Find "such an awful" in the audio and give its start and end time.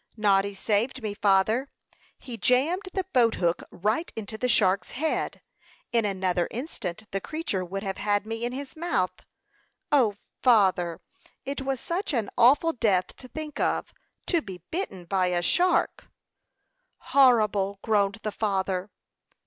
11.79-12.73